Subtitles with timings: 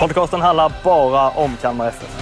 [0.00, 2.16] Podcasten handlar bara om Kalmar FF.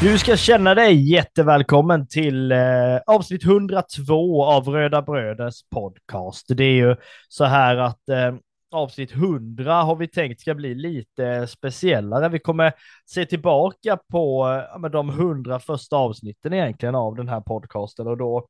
[0.00, 2.58] Du ska känna dig jättevälkommen till eh,
[3.06, 6.46] avsnitt 102 av Röda Bröders podcast.
[6.48, 6.96] Det är ju
[7.28, 8.34] så här att eh,
[8.72, 12.28] avsnitt 100 har vi tänkt ska bli lite speciellare.
[12.28, 12.72] Vi kommer
[13.06, 18.16] se tillbaka på eh, med de 100 första avsnitten egentligen av den här podcasten och
[18.16, 18.46] då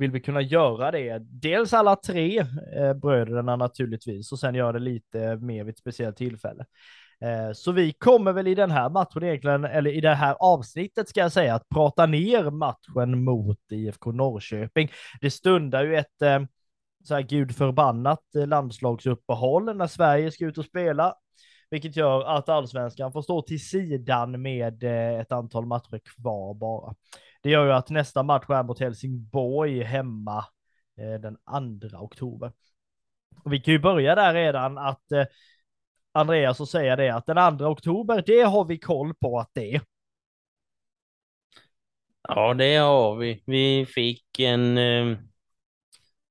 [0.00, 1.18] vill vi kunna göra det.
[1.18, 2.38] Dels alla tre
[2.76, 6.64] eh, bröderna naturligtvis och sen göra det lite mer vid ett speciellt tillfälle.
[7.20, 11.08] Eh, Så vi kommer väl i den här matchen egentligen, eller i det här avsnittet
[11.08, 14.90] ska jag säga, att prata ner matchen mot IFK Norrköping.
[15.20, 16.40] Det stundar ju ett eh,
[17.04, 21.14] så här gudförbannat landslagsuppehåll när Sverige ska ut och spela,
[21.70, 26.94] vilket gör att allsvenskan får stå till sidan med eh, ett antal matcher kvar bara.
[27.40, 30.44] Det gör ju att nästa match är mot Helsingborg hemma
[30.98, 31.36] eh, den
[31.90, 32.52] 2 oktober.
[33.44, 35.24] Och vi kan ju börja där redan att eh,
[36.12, 39.74] Andreas och säga det att den 2 oktober, det har vi koll på att det
[39.74, 39.80] är.
[42.28, 43.42] Ja, det har vi.
[43.46, 45.18] Vi fick en, eh,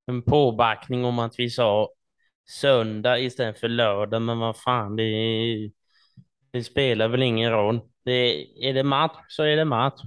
[0.06, 1.88] en påbackning om att vi sa
[2.50, 5.70] söndag istället för lördag, men vad fan, det,
[6.50, 7.80] det spelar väl ingen roll.
[8.04, 10.02] Det, är det match så är det match.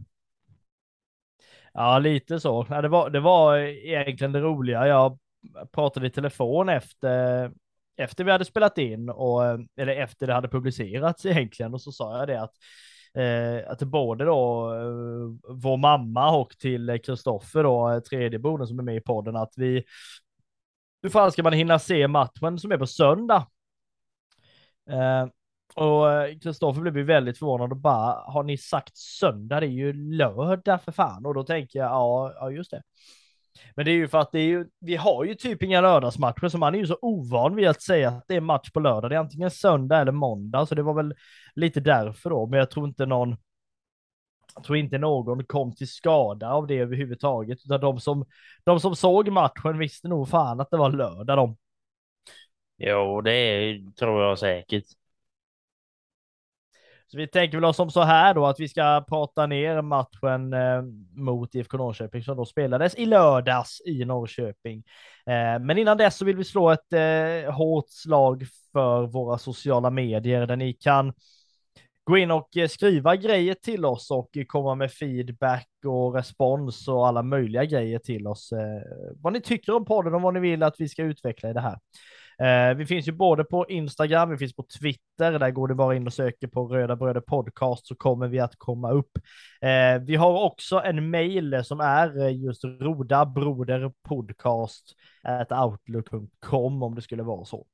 [1.73, 2.65] Ja, lite så.
[2.69, 4.87] Ja, det, var, det var egentligen det roliga.
[4.87, 5.19] Jag
[5.71, 7.51] pratade i telefon efter,
[7.97, 9.43] efter vi hade spelat in och
[9.77, 12.53] eller efter det hade publicerats egentligen och så sa jag det att
[13.17, 18.83] eh, att både då eh, vår mamma och till Kristoffer då tredje boden som är
[18.83, 19.83] med i podden att vi
[21.01, 23.47] hur fan ska man hinna se matchen som är på söndag?
[24.89, 25.27] Eh,
[25.75, 29.59] och eh, Kristoffer blev ju väldigt förvånad och bara, har ni sagt söndag?
[29.59, 31.25] Det är ju lördag för fan.
[31.25, 32.81] Och då tänker jag, ja, ja just det.
[33.75, 36.49] Men det är ju för att det är ju, vi har ju typ inga lördagsmatcher,
[36.49, 39.11] så man är ju så ovan vid att säga att det är match på lördag.
[39.11, 41.15] Det är antingen söndag eller måndag, så det var väl
[41.55, 42.47] lite därför då.
[42.47, 43.37] Men jag tror inte någon,
[44.55, 48.25] jag tror inte någon kom till skada av det överhuvudtaget, utan de som,
[48.63, 51.57] de som såg matchen visste nog fan att det var lördag de.
[52.77, 54.85] Jo, det är, tror jag säkert.
[57.13, 60.53] Så vi tänker väl oss som så här då att vi ska prata ner matchen
[60.53, 60.81] eh,
[61.15, 64.83] mot IFK Norrköping som då spelades i lördags i Norrköping.
[65.25, 69.89] Eh, men innan dess så vill vi slå ett eh, hårt slag för våra sociala
[69.89, 71.13] medier där ni kan
[72.03, 76.87] gå in och eh, skriva grejer till oss och eh, komma med feedback och respons
[76.87, 78.51] och alla möjliga grejer till oss.
[78.51, 78.81] Eh,
[79.21, 81.61] vad ni tycker om podden och vad ni vill att vi ska utveckla i det
[81.61, 81.79] här.
[82.43, 85.95] Eh, vi finns ju både på Instagram, vi finns på Twitter, där går det bara
[85.95, 89.17] in och söker på Röda Bröder Podcast så kommer vi att komma upp.
[89.61, 94.95] Eh, vi har också en mail som är eh, just rodabroderpodcast
[95.49, 97.65] outlook.com om det skulle vara så.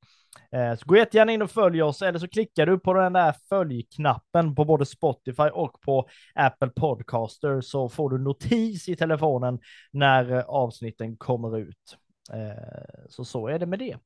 [0.52, 3.34] Eh, Så gå jättegärna in och följ oss eller så klickar du på den där
[3.48, 9.58] följknappen på både Spotify och på Apple Podcaster så får du notis i telefonen
[9.92, 11.96] när eh, avsnitten kommer ut.
[12.34, 13.96] Eh, så så är det med det.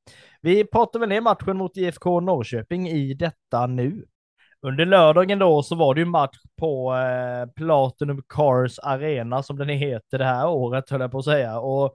[0.41, 4.05] Vi pratar väl ner matchen mot IFK Norrköping i detta nu.
[4.63, 9.69] Under lördagen då så var det ju match på eh, Platinum Cars Arena som den
[9.69, 11.59] heter det här året höll jag på att säga.
[11.59, 11.95] Och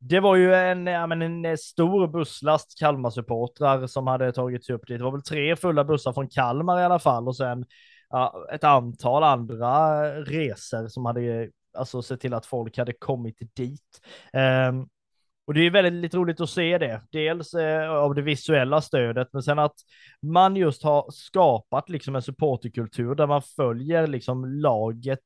[0.00, 4.74] det var ju en, ja, men en eh, stor busslast Kalmar-supportrar som hade tagit sig
[4.74, 4.98] upp dit.
[4.98, 7.64] Det var väl tre fulla bussar från Kalmar i alla fall och sen
[8.10, 14.00] ja, ett antal andra resor som hade alltså sett till att folk hade kommit dit.
[14.32, 14.86] Ehm,
[15.48, 17.02] och det är väldigt roligt att se det.
[17.10, 19.74] Dels eh, av det visuella stödet, men sen att
[20.22, 25.20] man just har skapat liksom en supporterkultur där man följer liksom laget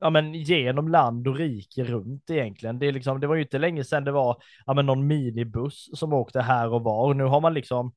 [0.00, 2.78] ja, men genom land och rike runt egentligen.
[2.78, 5.98] Det, är liksom, det var ju inte länge sedan det var ja, men någon minibuss
[5.98, 7.14] som åkte här och var.
[7.14, 7.92] Nu har man liksom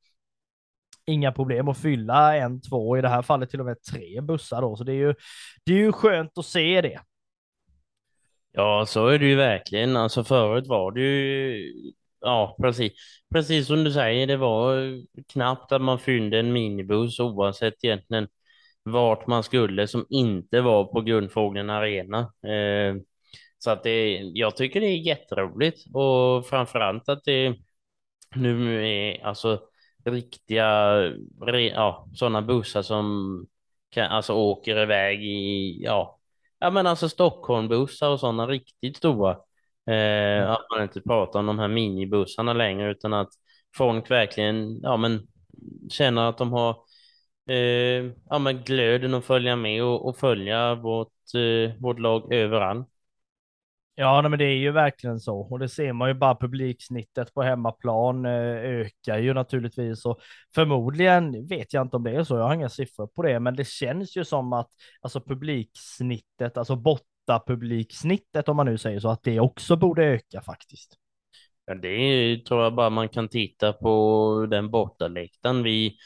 [1.05, 4.61] inga problem att fylla en, två, i det här fallet till och med tre bussar
[4.61, 4.75] då.
[4.75, 5.15] Så det är ju,
[5.65, 6.99] det är ju skönt att se det.
[8.53, 9.97] Ja, så är det ju verkligen.
[9.97, 11.73] Alltså förut var det ju,
[12.21, 12.91] ja precis,
[13.33, 14.77] precis som du säger, det var
[15.33, 18.27] knappt att man fyllde en minibuss oavsett egentligen
[18.83, 22.19] vart man skulle som inte var på Guldfågeln Arena.
[22.47, 22.95] Eh,
[23.59, 27.55] Så att det, jag tycker det är jätteroligt och framförallt att det
[28.35, 29.61] nu är alltså
[30.05, 30.65] riktiga,
[31.73, 33.45] ja, sådana bussar som
[33.89, 36.19] kan, alltså åker iväg i, ja,
[36.63, 39.31] ja men alltså Stockholmbussar och sådana riktigt stora.
[39.89, 43.29] Eh, att man inte pratar om de här minibussarna längre utan att
[43.77, 45.27] folk verkligen, ja men
[45.89, 46.77] känner att de har
[47.49, 52.87] eh, ja, men glöden att följa med och, och följa vårt, eh, vårt lag överallt.
[53.95, 57.43] Ja, men det är ju verkligen så och det ser man ju bara publiksnittet på
[57.43, 60.19] hemmaplan eh, ökar ju naturligtvis och
[60.55, 62.37] förmodligen vet jag inte om det är så.
[62.37, 64.69] Jag har inga siffror på det, men det känns ju som att
[65.01, 70.41] alltså publiksnittet, alltså borta publiksnittet om man nu säger så, att det också borde öka
[70.41, 70.97] faktiskt.
[71.65, 75.97] Ja, det tror jag bara man kan titta på den bortaläktaren vi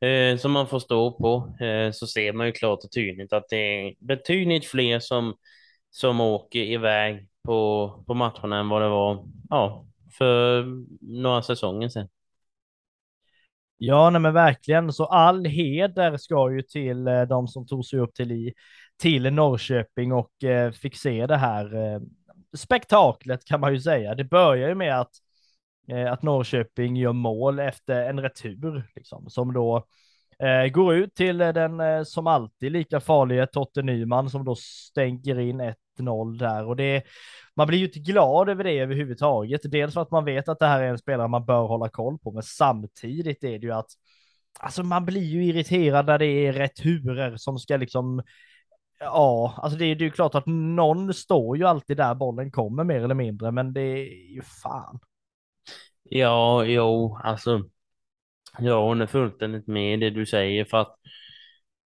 [0.00, 3.48] eh, som man får stå på eh, så ser man ju klart och tydligt att
[3.48, 5.34] det är betydligt fler som
[5.90, 9.86] som åker iväg på, på matcherna än vad det var ja,
[10.18, 10.64] för
[11.00, 12.08] några säsonger sedan.
[13.76, 14.92] Ja, nej men verkligen.
[14.92, 18.54] Så all heder ska ju till eh, de som tog sig upp till, i,
[18.96, 22.00] till Norrköping och eh, fick se det här eh,
[22.56, 24.14] spektaklet kan man ju säga.
[24.14, 25.10] Det börjar ju med att,
[25.88, 29.82] eh, att Norrköping gör mål efter en retur, liksom, som då eh,
[30.42, 34.54] Eh, går ut till eh, den eh, som alltid lika farliga Totte Nyman som då
[34.54, 35.60] stänker in
[35.98, 37.02] 1-0 där och det
[37.54, 39.60] man blir ju inte glad över det överhuvudtaget.
[39.64, 42.18] Dels för att man vet att det här är en spelare man bör hålla koll
[42.18, 43.90] på, men samtidigt är det ju att
[44.60, 48.22] alltså man blir ju irriterad när det är returer som ska liksom
[49.00, 53.00] Ja, alltså det är ju klart att någon står ju alltid där bollen kommer mer
[53.04, 55.00] eller mindre, men det är ju fan.
[56.02, 57.62] Ja, jo, alltså.
[58.58, 60.96] Ja, hon är fullständigt med det du säger för att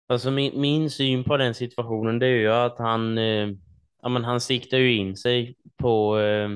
[0.06, 3.48] alltså min, min syn på den situationen det är ju att han eh,
[4.02, 6.48] ja, men han siktar ju in sig på, eh,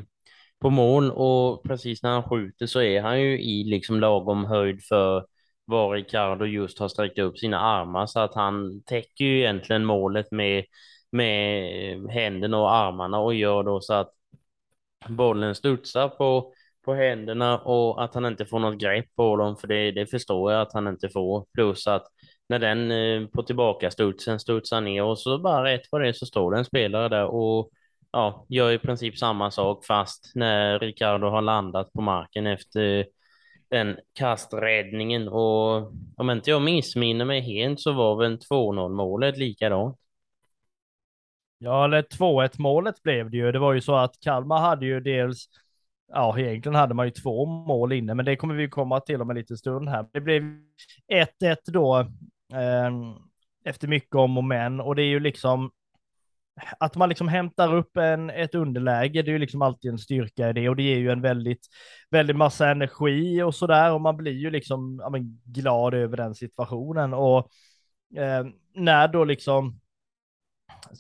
[0.61, 4.83] på mål och precis när han skjuter så är han ju i liksom lagom höjd
[4.85, 5.27] för
[5.65, 10.31] var Ricardo just har sträckt upp sina armar så att han täcker ju egentligen målet
[10.33, 10.65] med,
[11.13, 14.13] med eh, händerna och armarna och gör då så att
[15.09, 16.53] bollen studsar på,
[16.89, 20.53] på händerna och att han inte får något grepp på dem för det, det förstår
[20.53, 21.47] jag att han inte får.
[21.55, 22.07] Plus att
[22.49, 26.27] när den eh, på tillbaka studsen studsar ner och så bara rätt på det så
[26.27, 27.71] står det en spelare där och
[28.13, 33.07] ja, gör i princip samma sak fast när Ricardo har landat på marken efter
[33.71, 39.97] den kasträddningen och om inte jag missminner mig helt så var väl 2-0 målet likadant.
[41.59, 43.53] Ja, eller 2-1 målet blev det ju.
[43.53, 45.49] Det var ju så att Kalmar hade ju dels
[46.13, 49.31] ja, egentligen hade man ju två mål inne, men det kommer vi komma till om
[49.31, 50.07] en liten stund här.
[50.13, 50.43] Det blev
[51.13, 51.99] 1-1 då
[52.53, 52.91] eh,
[53.65, 55.71] efter mycket om och men och det är ju liksom
[56.81, 60.51] att man liksom hämtar upp en, ett underläge, det är ju liksom alltid en styrka
[60.51, 61.67] i det och det ger ju en väldigt,
[62.11, 66.35] väldigt massa energi och sådär och man blir ju liksom ja, men, glad över den
[66.35, 67.49] situationen och
[68.17, 69.81] eh, när då liksom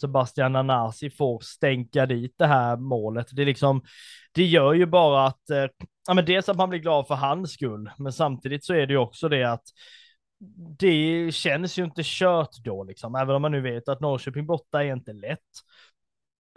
[0.01, 3.27] Sebastian Nanasi får stänka dit det här målet.
[3.33, 3.83] Det, är liksom,
[4.33, 5.67] det gör ju bara att, eh,
[6.07, 8.93] ja men dels att man blir glad för hans skull, men samtidigt så är det
[8.93, 9.65] ju också det att
[10.79, 14.85] det känns ju inte kört då liksom, även om man nu vet att Norrköping borta
[14.85, 15.39] är inte lätt.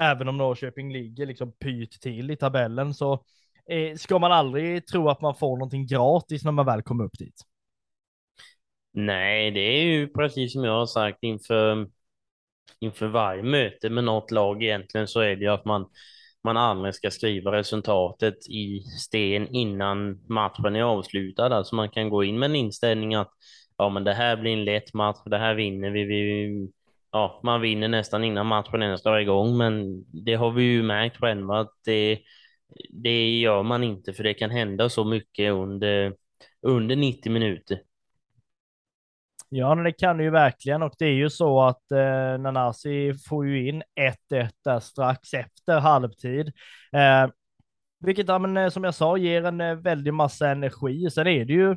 [0.01, 3.13] Även om Norrköping ligger liksom pyt till i tabellen så
[3.69, 7.17] eh, ska man aldrig tro att man får någonting gratis när man väl kommer upp
[7.17, 7.41] dit.
[8.93, 11.87] Nej, det är ju precis som jag har sagt inför
[12.79, 15.85] inför varje möte med något lag egentligen så är det ju att man,
[16.43, 21.55] man aldrig ska skriva resultatet i sten innan matchen är avslutad.
[21.55, 23.31] Alltså man kan gå in med en inställning att
[23.77, 26.03] ja, men det här blir en lätt match, det här vinner vi.
[26.03, 26.67] vi
[27.11, 31.17] ja, man vinner nästan innan matchen ens drar igång, men det har vi ju märkt
[31.17, 32.19] själva att det,
[32.89, 36.15] det gör man inte för det kan hända så mycket under,
[36.61, 37.81] under 90 minuter.
[39.53, 43.47] Ja, det kan det ju verkligen och det är ju så att eh, Nanasi får
[43.47, 46.47] ju in 1-1 där strax efter halvtid.
[46.91, 47.29] Eh,
[47.99, 51.09] vilket, ja, men, eh, som jag sa, ger en eh, väldig massa energi.
[51.11, 51.71] Sen är det ju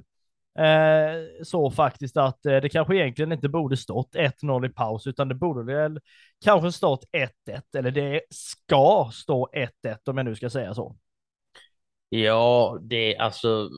[0.65, 5.29] eh, så faktiskt att eh, det kanske egentligen inte borde stått 1-0 i paus, utan
[5.29, 6.01] det borde väl
[6.45, 10.97] kanske stått 1-1, eller det ska stå 1-1 om jag nu ska säga så.
[12.09, 13.71] Ja, det är alltså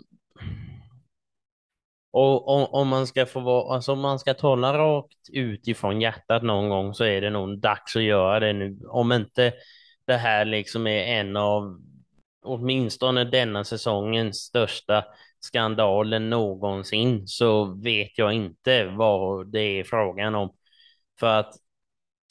[2.16, 6.42] och om, om, man ska få vara, alltså om man ska tala rakt utifrån hjärtat
[6.42, 8.78] någon gång så är det nog dags att göra det nu.
[8.88, 9.52] Om inte
[10.06, 11.80] det här liksom är en av
[12.42, 15.04] åtminstone denna säsongens största
[15.40, 20.50] skandalen någonsin så vet jag inte vad det är frågan om.
[21.20, 21.54] För att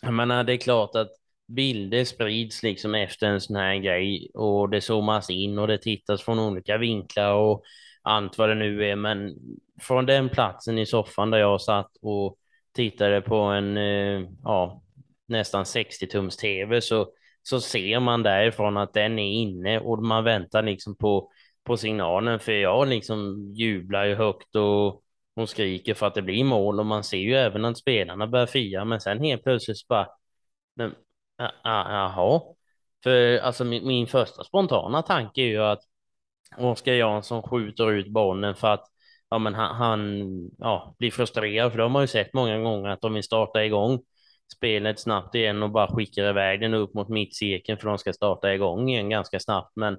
[0.01, 1.12] jag menar, det är klart att
[1.48, 6.24] bilder sprids liksom efter en sån här grej och det zoomas in och det tittas
[6.24, 7.63] från olika vinklar och
[8.01, 8.96] allt vad det nu är.
[8.96, 9.36] Men
[9.82, 12.38] från den platsen i soffan där jag satt och
[12.74, 14.82] tittade på en eh, ja,
[15.27, 17.08] nästan 60 tums tv så,
[17.44, 21.32] så ser man därifrån att den är inne och man väntar liksom på,
[21.63, 25.01] på signalen för jag liksom jublar ju högt och,
[25.36, 28.46] hon skriker för att det blir mål och man ser ju även att spelarna börjar
[28.46, 30.08] fira men sen helt plötsligt så bara
[30.75, 30.96] men,
[31.63, 32.41] jaha.
[33.03, 35.79] För alltså min, min första spontana tanke är ju att
[36.58, 38.86] Oskar Jansson skjuter ut bollen för att
[39.36, 42.89] ja, men han, han ja, blir frustrerad, för det har man ju sett många gånger
[42.89, 44.00] att de vill starta igång
[44.56, 48.54] spelet snabbt igen och bara skickar iväg den upp mot mittcirkeln för de ska starta
[48.54, 49.72] igång igen ganska snabbt.
[49.75, 49.94] Men,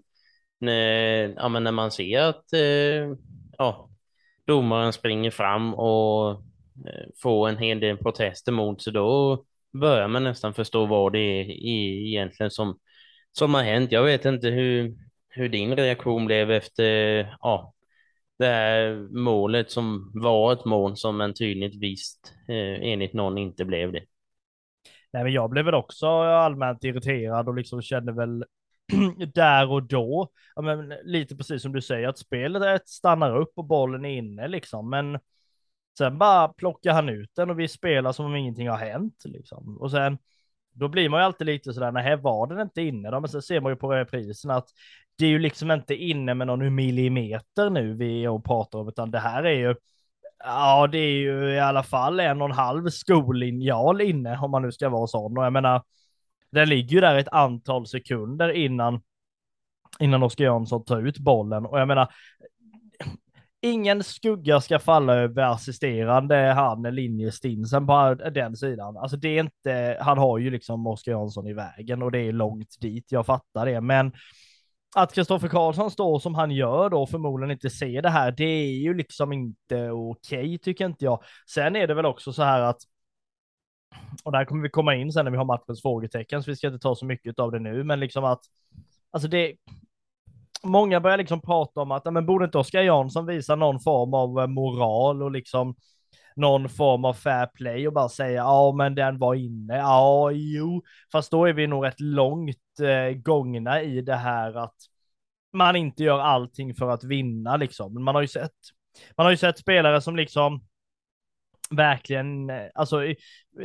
[0.68, 3.16] eh, ja, men när man ser att eh,
[3.58, 3.88] ja,
[4.46, 6.30] domaren springer fram och
[6.86, 11.18] eh, får en hel del protester mot sig, då börjar man nästan förstå vad det
[11.18, 11.50] är
[12.06, 12.78] egentligen som,
[13.32, 13.92] som har hänt.
[13.92, 14.96] Jag vet inte hur,
[15.28, 16.82] hur din reaktion blev efter
[17.40, 17.74] ja,
[18.38, 23.64] det här målet som var ett mål som men tydligt visst eh, enligt någon inte
[23.64, 24.04] blev det.
[25.12, 28.44] Nej, men jag blev väl också allmänt irriterad och liksom kände väl
[29.34, 33.64] där och då, ja, men lite precis som du säger, att spelet stannar upp och
[33.64, 35.18] bollen är inne liksom, men
[35.98, 39.78] sen bara plockar han ut den och vi spelar som om ingenting har hänt liksom.
[39.78, 40.18] Och sen,
[40.72, 43.20] då blir man ju alltid lite sådär, nej, var den inte inne då?
[43.20, 44.68] Men sen ser man ju på reprisen att
[45.18, 48.88] det är ju liksom inte inne med någon millimeter nu vi är och pratar om,
[48.88, 49.74] utan det här är ju
[50.38, 54.62] Ja, det är ju i alla fall en och en halv skolinjal inne om man
[54.62, 55.38] nu ska vara sån.
[55.38, 55.82] Och jag menar,
[56.50, 59.00] den ligger ju där ett antal sekunder innan
[59.98, 62.08] innan Oskar Jansson tar ut bollen och jag menar
[63.60, 68.96] ingen skugga ska falla över assisterande han linjestinsen på den sidan.
[68.96, 72.32] Alltså det är inte, han har ju liksom Oskar Jansson i vägen och det är
[72.32, 74.12] långt dit, jag fattar det, men
[74.96, 78.72] att Kristoffer Karlsson står som han gör då förmodligen inte ser det här, det är
[78.72, 81.22] ju liksom inte okej okay, tycker inte jag.
[81.48, 82.76] Sen är det väl också så här att
[84.24, 86.66] och där kommer vi komma in sen när vi har matchens frågetecken, så vi ska
[86.66, 88.40] inte ta så mycket av det nu, men liksom att
[89.10, 89.54] alltså det,
[90.62, 94.40] många börjar liksom prata om att, men borde inte Oskar Jansson visa någon form av
[94.40, 95.74] eh, moral och liksom
[96.36, 99.76] någon form av fair play och bara säga ja, men den var inne.
[99.76, 104.76] Ja, jo, fast då är vi nog rätt långt eh, gångna i det här att
[105.52, 108.04] man inte gör allting för att vinna liksom.
[108.04, 108.52] Man har ju sett,
[109.16, 110.60] man har ju sett spelare som liksom
[111.70, 113.00] verkligen, eh, alltså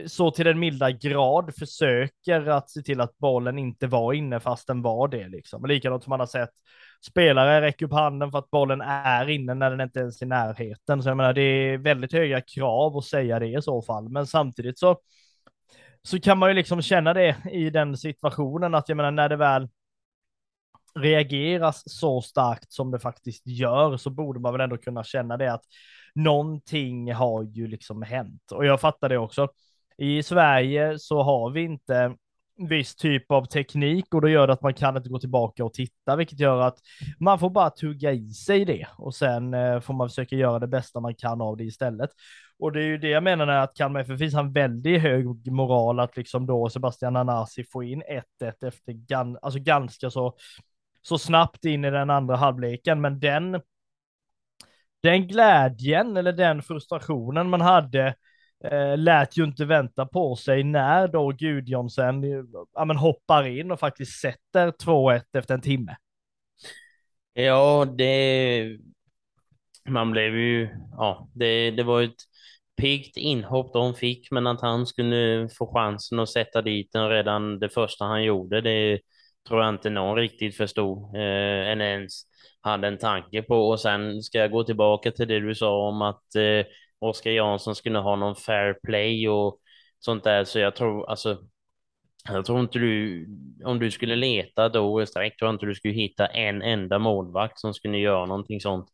[0.07, 4.67] så till den milda grad försöker att se till att bollen inte var inne fast
[4.67, 5.65] den var det liksom.
[5.65, 6.51] Likadant som man har sett
[7.05, 10.29] spelare räcker upp handen för att bollen är inne när den inte ens är i
[10.29, 11.03] närheten.
[11.03, 14.27] Så jag menar, det är väldigt höga krav att säga det i så fall, men
[14.27, 15.00] samtidigt så
[16.03, 19.36] så kan man ju liksom känna det i den situationen att jag menar när det
[19.36, 19.70] väl
[20.96, 25.53] reageras så starkt som det faktiskt gör så borde man väl ändå kunna känna det
[25.53, 25.63] att
[26.15, 28.51] någonting har ju liksom hänt.
[28.51, 29.48] Och jag fattar det också.
[29.98, 32.15] I Sverige så har vi inte
[32.67, 35.73] viss typ av teknik och då gör det att man kan inte gå tillbaka och
[35.73, 36.77] titta, vilket gör att
[37.19, 40.67] man får bara tugga i sig det och sen eh, får man försöka göra det
[40.67, 42.09] bästa man kan av det istället.
[42.59, 45.51] Och det är ju det jag menar när att Kalmar FF finns en väldigt hög
[45.51, 48.03] moral att liksom då Sebastian Anasi får in
[48.41, 50.35] 1-1 efter gan alltså ganska så,
[51.01, 53.61] så snabbt in i den andra halvleken, men den
[55.03, 58.15] den glädjen eller den frustrationen man hade
[58.63, 62.23] eh, lät ju inte vänta på sig när då Gudjonsen
[62.73, 65.95] ja, men hoppar in och faktiskt sätter 2-1 efter en timme.
[67.33, 68.77] Ja, det...
[69.89, 70.69] Man blev ju...
[70.91, 72.15] Ja, det, det var ett
[72.77, 77.59] piggt inhopp de fick, men att han skulle få chansen att sätta dit den redan
[77.59, 78.99] det första han gjorde, det
[79.47, 82.23] tror jag inte någon riktigt förstod, eh, ens
[82.61, 83.55] hade en tanke på.
[83.69, 86.65] Och sen ska jag gå tillbaka till det du sa om att eh,
[87.01, 89.60] Oskar Jansson skulle ha någon fair play och
[90.00, 90.43] sånt där.
[90.43, 91.38] Så jag tror alltså.
[92.29, 93.27] Jag tror inte du,
[93.65, 97.60] om du skulle leta då sträck, tror jag inte du skulle hitta en enda målvakt
[97.60, 98.88] som skulle göra någonting sånt.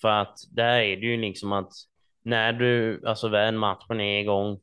[0.00, 1.72] För att där är det ju liksom att
[2.24, 4.58] när du, alltså väl matchen är igång,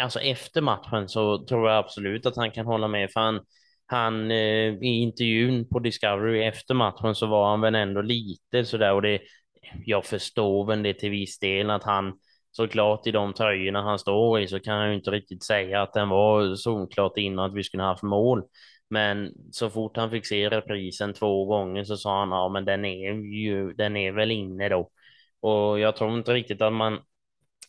[0.00, 3.10] alltså efter matchen så tror jag absolut att han kan hålla med.
[3.12, 3.40] För han,
[3.86, 8.92] han eh, i intervjun på Discovery efter matchen så var han väl ändå lite sådär
[8.92, 9.20] och det,
[9.84, 12.12] jag förstår väl det till viss del att han
[12.50, 15.92] såklart i de tröjorna han står i så kan jag ju inte riktigt säga att
[15.92, 18.42] den var solklart innan att vi skulle haft mål.
[18.90, 22.84] Men så fort han fick se reprisen två gånger så sa han ja, men den
[22.84, 24.90] är ju, den är väl inne då.
[25.40, 26.98] Och jag tror inte riktigt att man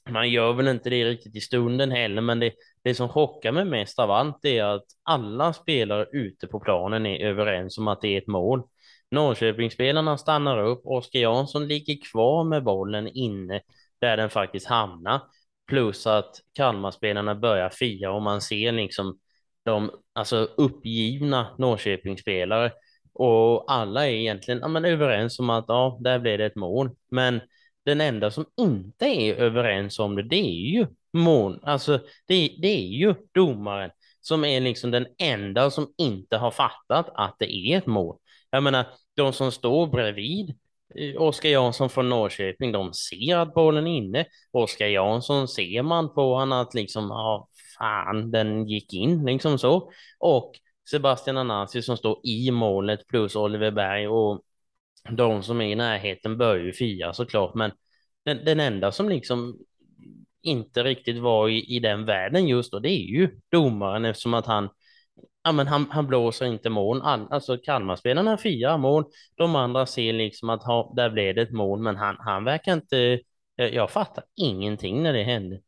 [0.10, 3.66] man gör väl inte det riktigt i stunden heller, men det, det som chockar mig
[3.66, 8.08] mest av allt är att alla spelare ute på planen är överens om att det
[8.08, 8.64] är ett mål.
[9.12, 13.62] Norrköpingsspelarna stannar upp, Oskar Jansson ligger kvar med bollen inne
[14.02, 15.22] där den faktiskt hamnar.
[15.68, 19.20] Plus att Kalmarspelarna börjar fira och man ser liksom
[19.66, 22.72] de alltså uppgivna Norrköpingsspelare
[23.14, 26.90] och alla är egentligen ja, men överens om att ja, där blev det ett mål.
[27.12, 27.42] Men
[27.86, 32.68] den enda som inte är överens om det, det är ju mål, alltså det, det
[32.68, 33.92] är ju domaren
[34.22, 38.18] som är liksom den enda som inte har fattat att det är ett mål.
[38.52, 40.56] Jag menar, de som står bredvid
[40.96, 44.26] eh, Oskar Jansson från Norrköping, de ser att bollen är inne.
[44.52, 47.48] Oskar Jansson ser man på honom att liksom, ja,
[47.80, 49.92] fan, den gick in, liksom så.
[50.20, 50.52] Och
[50.90, 54.42] Sebastian Anasi som står i målet plus Oliver Berg och
[55.10, 57.72] de som är i närheten bör ju fira såklart, men
[58.26, 59.58] den, den enda som liksom
[60.42, 64.46] inte riktigt var i, i den världen just då, det är ju domaren eftersom att
[64.46, 64.70] han
[65.44, 67.02] Ja, men han, han blåser inte mål.
[67.02, 69.06] alltså Kalmarspelarna firar mål.
[69.36, 72.74] De andra ser liksom att ha, där blev det ett mål, men han, han verkar
[72.74, 73.20] inte...
[73.56, 75.62] Jag fattar ingenting när det hände.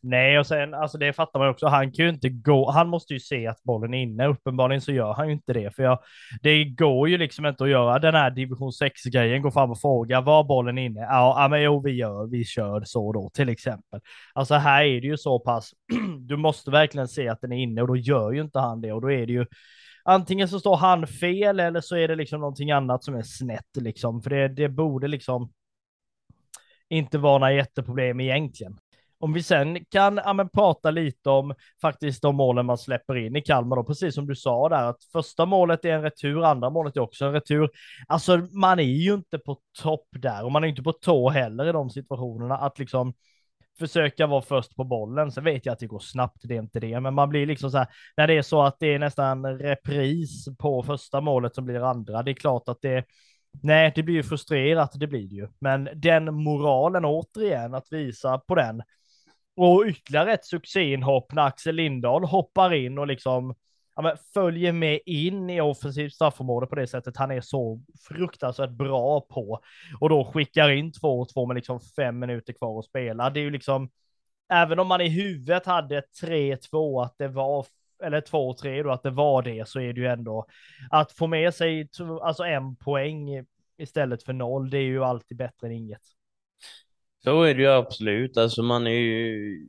[0.00, 1.66] Nej, och sen alltså det fattar man också.
[1.66, 2.70] Han kan ju inte gå.
[2.70, 4.26] Han måste ju se att bollen är inne.
[4.26, 5.98] Uppenbarligen så gör han ju inte det, för jag,
[6.42, 9.42] det går ju liksom inte att göra den här division 6 grejen.
[9.42, 11.00] Gå fram och fråga var bollen inne.
[11.00, 12.26] Ja, ja men jo, vi gör.
[12.26, 14.00] Vi kör så då till exempel.
[14.34, 15.70] Alltså här är det ju så pass.
[16.18, 18.92] du måste verkligen se att den är inne och då gör ju inte han det
[18.92, 19.46] och då är det ju
[20.04, 23.76] antingen så står han fel eller så är det liksom någonting annat som är snett
[23.80, 25.52] liksom, för det, det borde liksom
[26.88, 28.78] inte vara några jätteproblem egentligen.
[29.24, 33.36] Om vi sen kan ja, men, prata lite om faktiskt de målen man släpper in
[33.36, 36.70] i Kalmar då, precis som du sa där, att första målet är en retur, andra
[36.70, 37.68] målet är också en retur.
[38.08, 41.68] Alltså man är ju inte på topp där och man är inte på tå heller
[41.68, 43.14] i de situationerna att liksom
[43.78, 45.32] försöka vara först på bollen.
[45.32, 47.70] Sen vet jag att det går snabbt, det är inte det, men man blir liksom
[47.70, 51.64] så här när det är så att det är nästan repris på första målet som
[51.64, 52.22] blir andra.
[52.22, 53.04] Det är klart att det
[53.62, 55.48] Nej, det blir ju frustrerat, det blir det ju.
[55.58, 58.82] Men den moralen återigen, att visa på den,
[59.56, 63.54] och ytterligare ett succéinhopp när Axel Lindahl hoppar in och liksom
[63.96, 68.70] ja, men följer med in i offensivt straffområde på det sättet han är så fruktansvärt
[68.70, 69.60] bra på.
[70.00, 73.30] Och då skickar in 2-2 med liksom fem minuter kvar att spela.
[73.30, 73.90] Det är ju liksom,
[74.52, 77.66] även om man i huvudet hade 3-2, att det var
[78.04, 80.46] eller 2-3 då, att det var det, så är det ju ändå
[80.90, 81.88] att få med sig
[82.22, 83.44] alltså en poäng
[83.78, 86.02] istället för noll, det är ju alltid bättre än inget.
[87.24, 88.36] Så är det ju absolut.
[88.36, 89.68] Alltså man är ju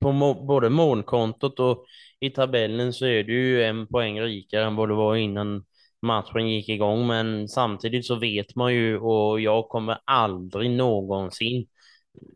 [0.00, 1.84] på må både målkontot och
[2.20, 5.64] i tabellen så är det ju en poäng rikare än vad det var innan
[6.02, 7.06] matchen gick igång.
[7.06, 11.66] Men samtidigt så vet man ju och jag kommer aldrig någonsin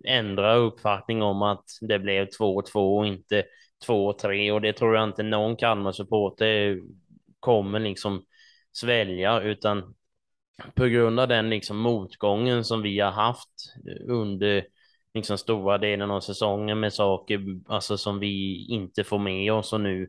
[0.04, 3.44] ändra uppfattning om att det blev 2-2 och inte
[3.86, 6.80] 2-3 och det tror jag inte någon Kalmar-supporter
[7.40, 8.24] kommer liksom
[8.72, 9.94] svälja utan
[10.74, 14.66] på grund av den liksom motgången som vi har haft eh, under
[15.14, 19.80] liksom stora delen av säsongen med saker alltså som vi inte får med oss och
[19.80, 20.08] nu eh,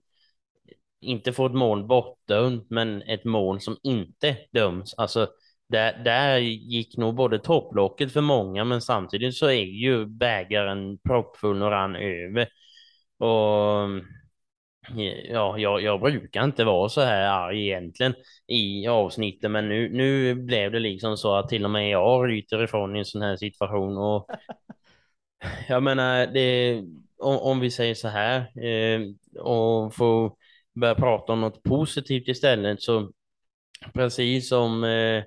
[1.02, 4.94] inte får ett mål bortdömt, men ett mål som inte döms.
[4.98, 5.28] Alltså,
[5.70, 11.64] där, där gick nog både topplocket för många, men samtidigt så är ju bägaren proppfull
[11.64, 12.48] och rann över.
[13.18, 14.06] Och mm,
[15.30, 18.14] Ja, jag, jag brukar inte vara så här arg egentligen
[18.48, 22.64] i avsnitten, men nu, nu blev det liksom så att till och med jag ryter
[22.64, 23.98] ifrån i en sån här situation.
[23.98, 24.28] Och
[25.70, 26.82] jag menar, det,
[27.18, 29.02] om, om vi säger så här eh,
[29.42, 30.34] och får
[30.76, 33.12] börja prata om något positivt istället, så
[33.94, 35.24] precis som eh,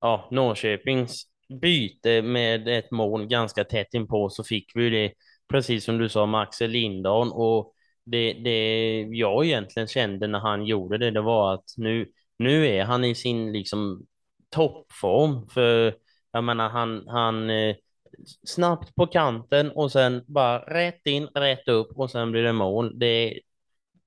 [0.00, 1.24] ja, Norrköpings
[1.62, 5.12] byte med ett mål ganska tätt inpå så fick vi det,
[5.48, 7.32] precis som du sa, Axel Lindahl.
[7.32, 12.66] Och det, det jag egentligen kände när han gjorde det, det var att nu, nu
[12.66, 14.06] är han i sin liksom
[14.50, 15.48] toppform.
[15.48, 15.94] För
[16.32, 17.76] jag menar, han, han eh,
[18.46, 22.98] snabbt på kanten och sen bara rätt in, rätt upp och sen blir det mål.
[22.98, 23.40] Det,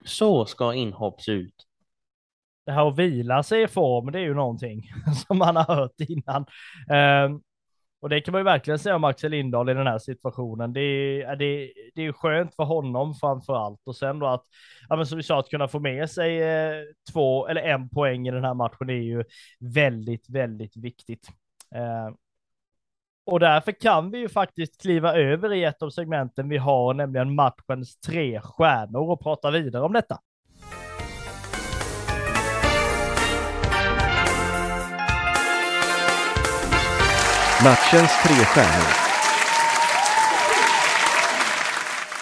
[0.05, 1.55] så ska inhopp se ut.
[2.65, 4.83] Det här att vila sig i form, det är ju någonting
[5.27, 6.45] som man har hört innan.
[6.89, 7.41] Ehm,
[8.03, 10.73] och det kan man ju verkligen säga om Axel Lindahl i den här situationen.
[10.73, 13.79] Det är, det, det är ju skönt för honom framför allt.
[13.83, 14.45] Och sen då att,
[14.89, 18.27] ja men som vi sa, att kunna få med sig eh, två eller en poäng
[18.27, 19.23] i den här matchen är ju
[19.59, 21.27] väldigt, väldigt viktigt.
[21.75, 22.15] Eh,
[23.25, 27.35] och därför kan vi ju faktiskt kliva över i ett av segmenten vi har, nämligen
[27.35, 30.19] matchens tre stjärnor och prata vidare om detta.
[37.63, 38.93] Matchens tre stjärnor.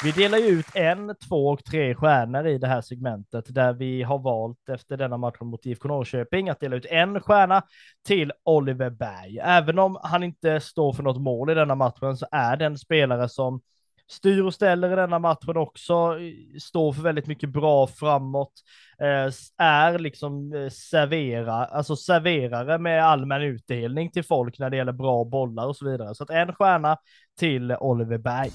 [0.04, 4.04] Vi delar ju ut en, två och tre stjärnor i det här segmentet där vi
[4.04, 7.64] har valt efter denna match mot IFK Norrköping att dela ut en stjärna
[8.08, 9.40] till Oliver Berg.
[9.44, 12.78] Även om han inte står för något mål i denna matchen så är det en
[12.78, 13.62] spelare som
[14.12, 16.18] styr och ställer i denna matchen också,
[16.60, 18.54] står för väldigt mycket bra framåt,
[19.00, 24.92] eh, är liksom eh, servera, alltså serverare med allmän utdelning till folk när det gäller
[24.92, 26.16] bra bollar och så vidare.
[26.16, 26.98] Så att en stjärna
[27.40, 28.52] till Oliver Berg.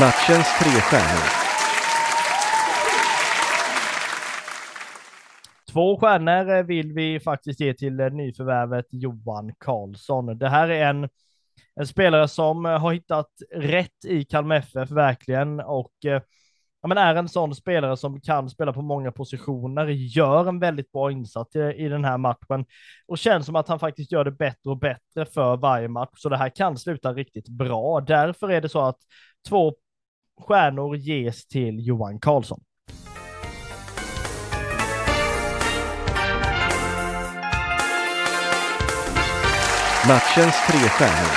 [0.00, 1.47] Matchens tre stjärnor.
[5.78, 10.38] Två stjärnor eh, vill vi faktiskt ge till eh, nyförvärvet Johan Karlsson.
[10.38, 11.08] Det här är en,
[11.74, 17.14] en spelare som eh, har hittat rätt i Kalmar FF verkligen och ja, men är
[17.14, 21.60] en sån spelare som kan spela på många positioner, gör en väldigt bra insats i,
[21.60, 22.64] i den här matchen
[23.06, 26.12] och känns som att han faktiskt gör det bättre och bättre för varje match.
[26.16, 28.00] Så det här kan sluta riktigt bra.
[28.00, 28.98] Därför är det så att
[29.48, 29.74] två
[30.40, 32.60] stjärnor ges till Johan Karlsson.
[40.08, 41.36] Matchens tre stjärnor.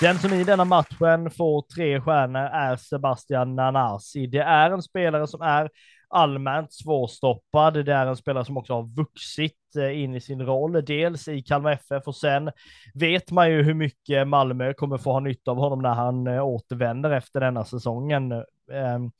[0.00, 4.26] Den som i denna matchen får tre stjärnor är Sebastian Nanasi.
[4.26, 5.70] Det är en spelare som är
[6.08, 7.84] allmänt svårstoppad.
[7.84, 11.42] Det är en spelare som också har vuxit eh, in i sin roll, dels i
[11.42, 12.50] Kalmar FF och sen
[12.94, 16.44] vet man ju hur mycket Malmö kommer få ha nytta av honom när han eh,
[16.44, 18.32] återvänder efter denna säsongen.
[18.72, 19.10] Ehm,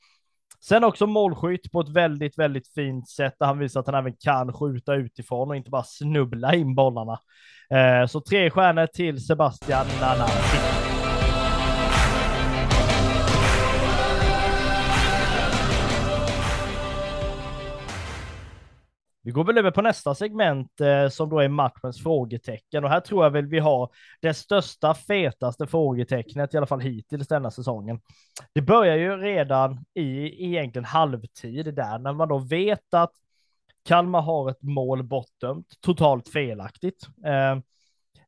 [0.61, 4.13] Sen också målskytt på ett väldigt, väldigt fint sätt där han visar att han även
[4.13, 7.19] kan skjuta utifrån och inte bara snubbla in bollarna.
[7.69, 10.78] Eh, så tre stjärnor till Sebastian Nanasi.
[19.29, 22.99] Vi går väl över på nästa segment eh, som då är matchens frågetecken och här
[22.99, 23.89] tror jag väl vi har
[24.21, 27.99] det största, fetaste frågetecknet i alla fall hittills denna säsongen.
[28.53, 33.11] Det börjar ju redan i egentligen halvtid där när man då vet att
[33.85, 37.07] Kalmar har ett mål bortdömt, totalt felaktigt.
[37.25, 37.59] Eh,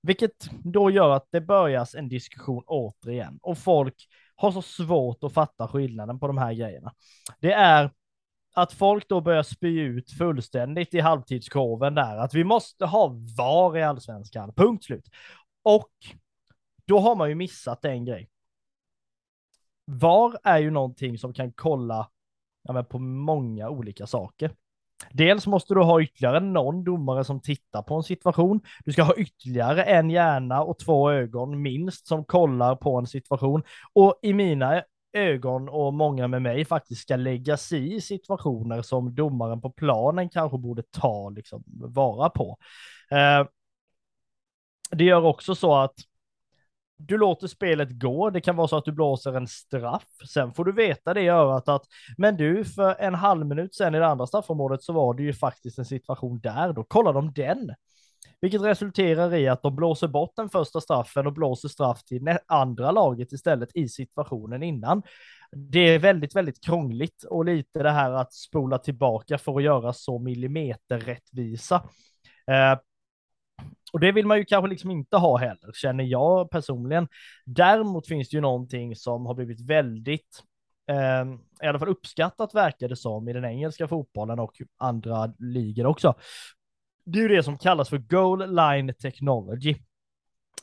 [0.02, 3.96] vilket då gör att det börjas en diskussion återigen och folk
[4.36, 6.94] har så svårt att fatta skillnaden på de här grejerna.
[7.40, 7.92] Det är
[8.54, 13.78] att folk då börjar spy ut fullständigt i halvtidskorven där, att vi måste ha VAR
[13.78, 15.10] i allsvenskan, punkt slut.
[15.64, 15.92] Och
[16.86, 18.30] då har man ju missat en grej.
[19.86, 22.10] VAR är ju någonting som kan kolla
[22.64, 24.52] ja, på många olika saker.
[25.12, 28.62] Dels måste du ha ytterligare någon domare som tittar på en situation.
[28.86, 33.64] Du ska ha ytterligare en hjärna och två ögon minst som kollar på en situation.
[33.94, 39.16] Och i mina ögon och många med mig faktiskt ska lägga sig i situationer som
[39.16, 42.58] domaren på planen kanske borde ta liksom vara på.
[43.12, 43.48] Eh,
[44.92, 45.96] det gör också så att
[46.98, 48.30] du låter spelet gå.
[48.30, 50.08] Det kan vara så att du blåser en straff.
[50.34, 51.82] Sen får du veta det i örat att,
[52.18, 55.34] men du, för en halv minut sen i det andra straffområdet så var det ju
[55.34, 56.74] faktiskt en situation där.
[56.74, 57.76] Då kollar de den.
[58.42, 62.92] Vilket resulterar i att de blåser bort den första straffen och blåser straff till andra
[62.92, 65.02] laget istället i situationen innan.
[65.52, 69.94] Det är väldigt, väldigt krångligt och lite det här att spola tillbaka för att göra
[69.94, 71.76] så millimeterrättvisa.
[72.48, 72.80] Eh,
[73.94, 77.08] och det vill man ju kanske liksom inte ha heller, känner jag personligen.
[77.46, 80.44] Däremot finns det ju någonting som har blivit väldigt
[80.90, 81.26] eh,
[81.64, 86.16] i alla fall uppskattat verkar det som i den engelska fotbollen och andra ligor också
[87.04, 89.76] det är ju det som kallas för goal line technology.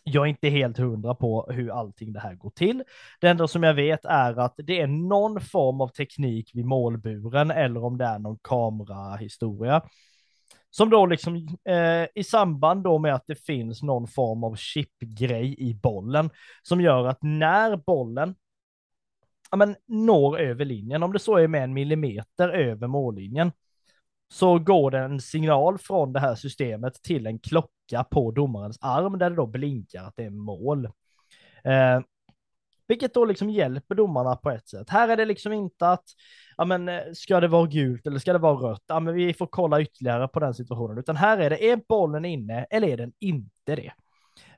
[0.05, 2.83] Jag är inte helt hundra på hur allting det här går till.
[3.20, 7.51] Det enda som jag vet är att det är någon form av teknik vid målburen
[7.51, 9.83] eller om det är någon kamerahistoria.
[10.70, 15.55] Som då liksom eh, i samband då med att det finns någon form av chipgrej
[15.59, 16.31] i bollen
[16.62, 18.35] som gör att när bollen
[19.51, 23.53] ja, men, når över linjen, om det så är med en millimeter över mållinjen,
[24.32, 29.18] så går det en signal från det här systemet till en klocka på domarens arm
[29.18, 30.84] där det då blinkar att det är mål.
[31.64, 32.00] Eh,
[32.88, 34.90] vilket då liksom hjälper domarna på ett sätt.
[34.90, 36.04] Här är det liksom inte att,
[36.56, 38.84] ja men eh, ska det vara gult eller ska det vara rött?
[38.86, 42.24] Ja men vi får kolla ytterligare på den situationen, utan här är det, är bollen
[42.24, 43.92] inne eller är den inte det?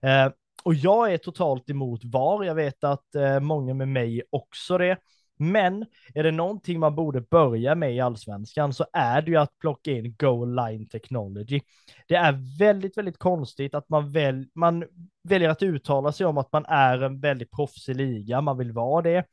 [0.09, 2.45] Eh, och jag är totalt emot VAR.
[2.45, 4.97] Jag vet att eh, många med mig också det.
[5.43, 9.59] Men är det någonting man borde börja med i allsvenskan så är det ju att
[9.59, 11.61] plocka in goal line technology.
[12.09, 14.85] Det är väldigt, väldigt konstigt att man, väl, man
[15.29, 19.03] väljer att uttala sig om att man är en väldigt proffsig liga, man vill vara
[19.03, 19.25] det.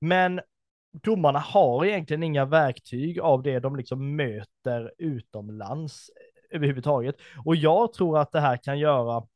[0.00, 0.40] Men
[1.02, 6.10] domarna har egentligen inga verktyg av det de liksom möter utomlands
[6.50, 7.16] eh, överhuvudtaget.
[7.44, 9.26] Och jag tror att det här kan göra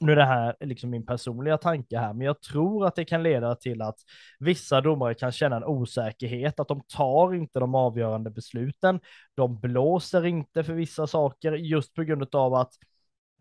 [0.00, 3.22] nu är det här liksom min personliga tanke här, men jag tror att det kan
[3.22, 3.96] leda till att
[4.38, 9.00] vissa domare kan känna en osäkerhet, att de tar inte de avgörande besluten.
[9.34, 12.72] De blåser inte för vissa saker just på grund av att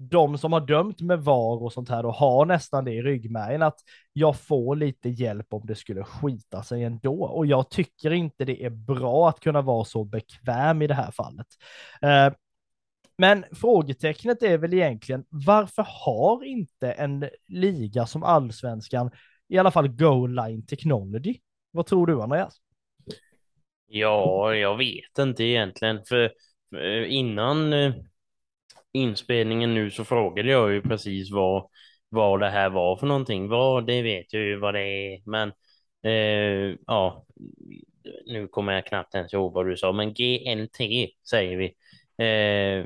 [0.10, 3.62] de som har dömt med VAR och sånt här och har nästan det i ryggmärgen
[3.62, 3.80] att
[4.14, 7.24] jag får lite hjälp om det skulle skita sig ändå.
[7.24, 11.12] Och jag tycker inte det är bra att kunna vara så bekväm i det här
[11.12, 11.48] fallet.
[12.02, 12.34] Eh,
[13.22, 19.12] men frågetecknet är väl egentligen varför har inte en liga som allsvenskan
[19.48, 21.40] i alla fall goal line technology?
[21.72, 22.62] Vad tror du Andreas?
[23.88, 26.24] Ja, jag vet inte egentligen, för
[26.76, 27.94] eh, innan eh,
[28.92, 31.70] inspelningen nu så frågade jag ju precis vad,
[32.10, 33.48] vad det här var för någonting.
[33.48, 35.52] Vad, det vet jag ju vad det är, men
[36.04, 37.26] eh, ja,
[38.26, 40.78] nu kommer jag knappt ens ihåg vad du sa, men GLT
[41.30, 41.74] säger vi.
[42.22, 42.86] Eh,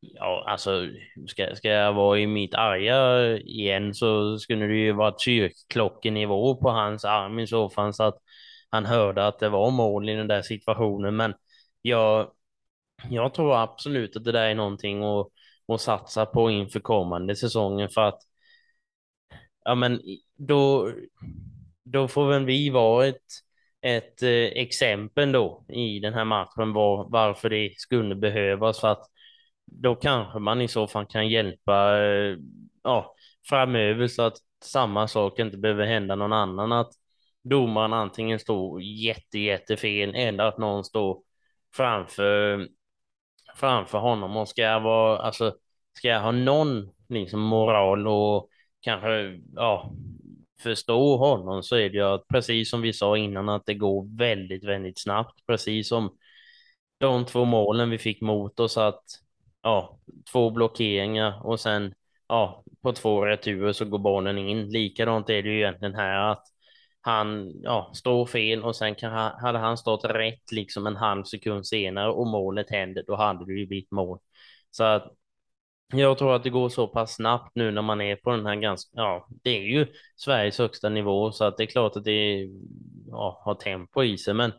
[0.00, 0.86] ja, alltså
[1.28, 6.70] ska, ska jag vara i mitt arga igen så skulle det ju vara kyrkklockenivå på
[6.70, 8.18] hans arm i så fall så att
[8.70, 11.16] han hörde att det var mål i den där situationen.
[11.16, 11.34] Men
[11.82, 12.32] jag,
[13.10, 15.26] jag tror absolut att det där är någonting att,
[15.72, 18.20] att satsa på inför kommande säsonger för att
[19.64, 20.00] ja, men
[20.36, 20.92] då,
[21.84, 23.24] då får väl vi vara ett
[23.80, 29.10] ett eh, exempel då i den här matchen var, varför det skulle behövas för att
[29.66, 32.36] då kanske man i så fall kan hjälpa eh,
[32.82, 33.14] ja,
[33.48, 36.92] framöver så att samma sak inte behöver hända någon annan att
[37.44, 41.22] domaren antingen står jätte jättefel eller att någon står
[41.76, 42.68] framför
[43.56, 45.54] framför honom och ska jag vara alltså
[45.92, 48.48] ska jag ha någon liksom moral och
[48.80, 49.92] kanske ja
[50.62, 54.18] förstå honom så är det ju att precis som vi sa innan att det går
[54.18, 55.46] väldigt, väldigt snabbt.
[55.46, 56.16] Precis som
[56.98, 59.04] de två målen vi fick mot oss att
[59.62, 59.98] ja,
[60.32, 61.94] två blockeringar och sen
[62.28, 64.68] ja, på två returer så går bollen in.
[64.68, 66.44] Likadant är det ju egentligen här att
[67.00, 71.24] han ja, står fel och sen kan han, hade han stått rätt liksom en halv
[71.24, 74.18] sekund senare och målet händer, då hade det ju blivit mål.
[74.70, 75.12] Så att
[75.92, 78.54] jag tror att det går så pass snabbt nu när man är på den här
[78.56, 82.48] ganska, ja, det är ju Sveriges högsta nivå så att det är klart att det
[83.06, 84.34] ja, har tempo i sig.
[84.34, 84.52] Men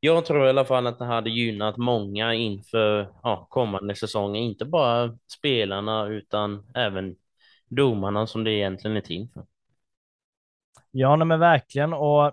[0.00, 4.40] jag tror i alla fall att det hade gynnat många inför ja, kommande säsonger.
[4.40, 7.16] Inte bara spelarna utan även
[7.68, 9.46] domarna som det egentligen är till för.
[10.90, 11.92] Ja, men verkligen.
[11.92, 12.32] Och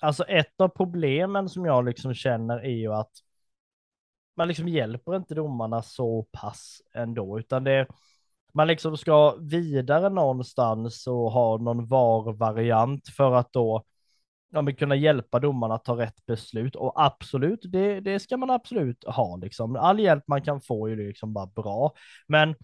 [0.00, 3.12] alltså ett av problemen som jag liksom känner är ju att
[4.36, 7.86] man liksom hjälper inte domarna så pass ändå, utan det
[8.54, 13.84] man liksom ska vidare någonstans och ha någon VAR-variant för att då
[14.52, 16.76] ja, men kunna hjälpa domarna att ta rätt beslut.
[16.76, 19.76] Och absolut, det, det ska man absolut ha liksom.
[19.76, 21.92] All hjälp man kan få är liksom bara bra.
[22.28, 22.54] Men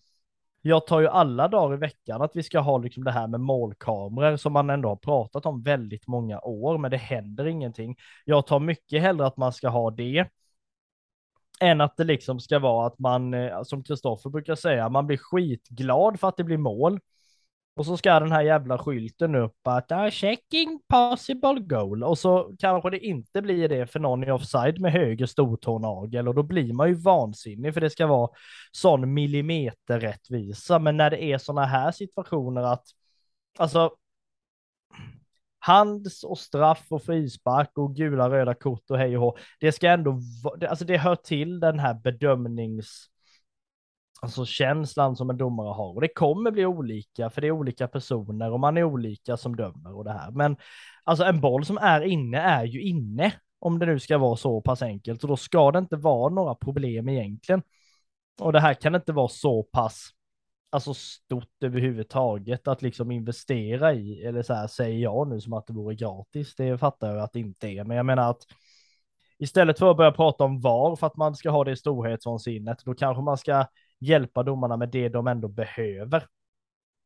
[0.63, 3.41] jag tar ju alla dagar i veckan att vi ska ha liksom det här med
[3.41, 7.97] målkameror som man ändå har pratat om väldigt många år, men det händer ingenting.
[8.25, 10.29] Jag tar mycket hellre att man ska ha det
[11.61, 15.17] än att det liksom ska vara att man, eh, som Kristoffer brukar säga, man blir
[15.17, 17.01] skitglad för att det blir mål.
[17.77, 22.55] Och så ska den här jävla skylten upp att ah, checking possible goal och så
[22.59, 26.73] kanske det inte blir det för någon i offside med höger stortånagel och då blir
[26.73, 28.31] man ju vansinnig för det ska vara
[28.73, 30.79] sån millimeterrättvisa.
[30.79, 32.85] Men när det är sådana här situationer att
[33.59, 33.91] alltså
[35.69, 39.37] hands och straff och frispark och gula röda kort och hej och hå.
[39.61, 40.21] Det ska ändå,
[40.69, 43.07] alltså det hör till den här bedömnings,
[44.23, 47.89] alltså känslan som en domare har och det kommer bli olika för det är olika
[47.89, 50.31] personer och man är olika som dömer och det här.
[50.31, 50.57] Men
[51.05, 54.61] alltså en boll som är inne är ju inne om det nu ska vara så
[54.61, 57.63] pass enkelt och då ska det inte vara några problem egentligen.
[58.41, 60.11] Och det här kan inte vara så pass
[60.71, 65.67] alltså stort överhuvudtaget att liksom investera i, eller så här säger jag nu som att
[65.67, 68.43] det vore gratis, det fattar jag att det inte är, men jag menar att
[69.39, 72.95] istället för att börja prata om VAR för att man ska ha det storhetsvansinnet, då
[72.95, 73.67] kanske man ska
[74.01, 76.27] hjälpa domarna med det de ändå behöver.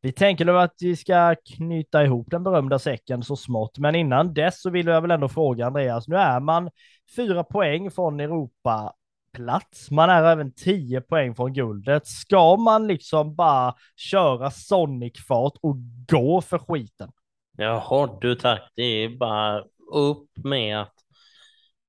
[0.00, 4.34] Vi tänker nu att vi ska knyta ihop den berömda säcken så smått, men innan
[4.34, 6.70] dess så vill jag väl ändå fråga Andreas, nu är man
[7.16, 8.94] fyra poäng från Europa
[9.32, 9.90] plats.
[9.90, 12.06] Man är även 10 poäng från guldet.
[12.06, 15.76] Ska man liksom bara köra Sonic-fart och
[16.08, 17.10] gå för skiten?
[17.56, 18.72] Jaha, du tack.
[18.74, 20.94] Det är bara upp med att...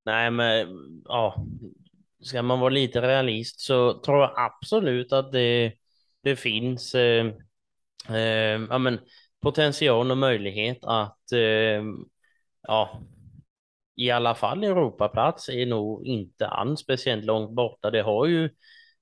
[0.06, 0.68] Nej, men
[1.06, 1.46] ja,
[2.22, 5.74] ska man vara lite realist så tror jag absolut att det,
[6.24, 7.26] det finns eh,
[8.10, 9.00] eh, ja, men,
[9.42, 11.84] potential och möjlighet att eh,
[12.68, 13.02] ja,
[13.96, 17.92] i alla fall Europaplats är nog inte alls speciellt långt borta.
[17.92, 18.50] Det har ju,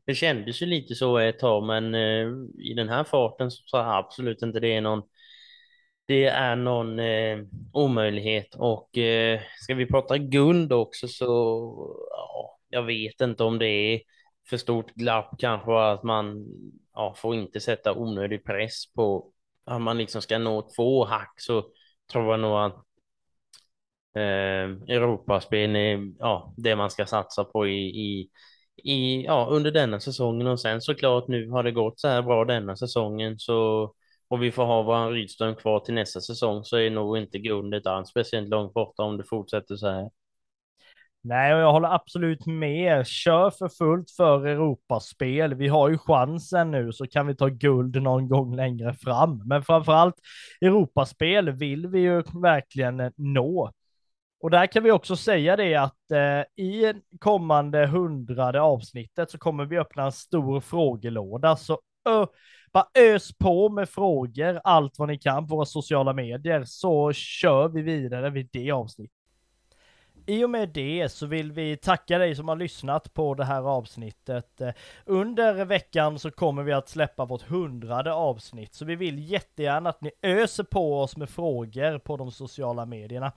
[0.06, 2.27] det kändes ju lite så ett tag, men eh,
[2.60, 5.04] i den här farten så tror jag absolut inte det är någon
[6.06, 7.39] det är någon eh,
[7.73, 11.25] omöjlighet och eh, ska vi prata guld också så
[12.10, 14.01] ja, jag vet inte om det är
[14.49, 16.45] för stort glapp kanske att man
[16.93, 19.32] ja, får inte sätta onödig press på
[19.65, 21.63] att man liksom ska nå två hack så
[22.12, 22.86] tror jag nog att
[24.15, 28.30] eh, Europaspel är ja, det man ska satsa på i, i,
[28.84, 32.45] i, ja, under denna säsongen och sen såklart nu har det gått så här bra
[32.45, 33.93] denna säsongen så
[34.28, 37.88] och vi får ha våran Rydström kvar till nästa säsong så är nog inte guldet
[37.88, 40.10] alls speciellt långt borta om det fortsätter så här.
[41.24, 43.08] Nej, och jag håller absolut med.
[43.08, 45.56] Kör för fullt för Europaspel.
[45.56, 49.41] Vi har ju chansen nu så kan vi ta guld någon gång längre fram.
[49.45, 50.15] Men framförallt
[50.62, 53.71] Europaspel vill vi ju verkligen nå.
[54.41, 59.65] Och där kan vi också säga det att eh, i kommande hundrade avsnittet så kommer
[59.65, 61.56] vi öppna en stor frågelåda.
[61.56, 62.25] Så ö,
[62.71, 67.67] bara ös på med frågor, allt vad ni kan på våra sociala medier, så kör
[67.67, 69.17] vi vidare vid det avsnittet.
[70.25, 73.62] I och med det så vill vi tacka dig som har lyssnat på det här
[73.62, 74.62] avsnittet.
[74.62, 74.69] Eh,
[75.06, 80.01] under veckan så kommer vi att släppa vårt hundrade avsnitt, så vi vill jättegärna att
[80.01, 83.32] ni öser på oss med frågor på de sociala medierna.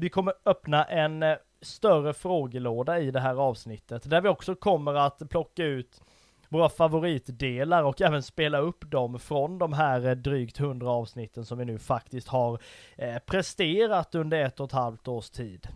[0.00, 4.94] Vi kommer öppna en eh, större frågelåda i det här avsnittet, där vi också kommer
[4.94, 6.02] att plocka ut
[6.48, 11.58] våra favoritdelar och även spela upp dem från de här eh, drygt hundra avsnitten som
[11.58, 12.60] vi nu faktiskt har
[12.96, 15.68] eh, presterat under ett och ett halvt års tid.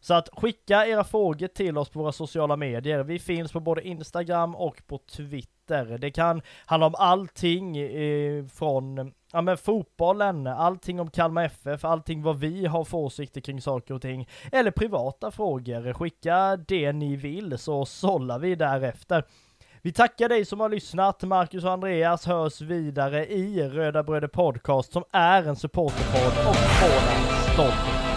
[0.00, 3.02] Så att skicka era frågor till oss på våra sociala medier.
[3.02, 5.98] Vi finns på både Instagram och på Twitter.
[5.98, 12.22] Det kan handla om allting eh, från ja, men fotbollen, allting om Kalmar FF, allting
[12.22, 14.28] vad vi har för åsikter kring saker och ting.
[14.52, 15.92] Eller privata frågor.
[15.92, 19.24] Skicka det ni vill så sållar vi därefter.
[19.82, 21.22] Vi tackar dig som har lyssnat.
[21.22, 27.54] Marcus och Andreas hörs vidare i Röda Bröder Podcast som är en supporterpodd och sådan
[27.54, 28.09] stolt